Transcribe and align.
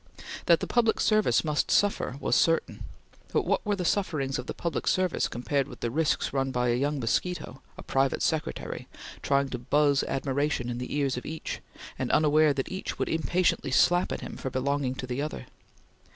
That 0.47 0.61
the 0.61 0.65
public 0.65 0.99
service 0.99 1.43
must 1.45 1.69
suffer 1.69 2.17
was 2.19 2.35
certain, 2.35 2.85
but 3.33 3.45
what 3.45 3.63
were 3.63 3.75
the 3.75 3.85
sufferings 3.85 4.39
of 4.39 4.47
the 4.47 4.53
public 4.55 4.87
service 4.87 5.27
compared 5.27 5.67
with 5.67 5.81
the 5.81 5.91
risks 5.91 6.33
run 6.33 6.49
by 6.49 6.69
a 6.69 6.73
young 6.75 6.99
mosquito 6.99 7.61
a 7.77 7.83
private 7.83 8.23
secretary 8.23 8.87
trying 9.21 9.49
to 9.49 9.59
buzz 9.59 10.03
admiration 10.07 10.71
in 10.71 10.79
the 10.79 10.95
ears 10.97 11.17
of 11.17 11.25
each, 11.27 11.59
and 11.99 12.09
unaware 12.11 12.51
that 12.51 12.71
each 12.71 12.97
would 12.97 13.09
impatiently 13.09 13.69
slap 13.69 14.11
at 14.11 14.21
him 14.21 14.37
for 14.37 14.49
belonging 14.49 14.95
to 14.95 15.05
the 15.05 15.21
other? 15.21 15.45